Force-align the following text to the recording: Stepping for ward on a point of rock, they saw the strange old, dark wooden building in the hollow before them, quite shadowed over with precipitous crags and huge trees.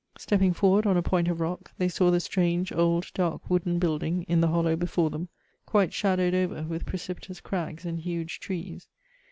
Stepping 0.17 0.51
for 0.51 0.71
ward 0.71 0.87
on 0.87 0.97
a 0.97 1.03
point 1.03 1.27
of 1.27 1.39
rock, 1.39 1.71
they 1.77 1.87
saw 1.87 2.09
the 2.09 2.19
strange 2.19 2.71
old, 2.71 3.11
dark 3.13 3.47
wooden 3.51 3.77
building 3.77 4.23
in 4.23 4.41
the 4.41 4.47
hollow 4.47 4.75
before 4.75 5.11
them, 5.11 5.29
quite 5.67 5.93
shadowed 5.93 6.33
over 6.33 6.63
with 6.63 6.87
precipitous 6.87 7.39
crags 7.39 7.85
and 7.85 7.99
huge 7.99 8.39
trees. 8.39 8.87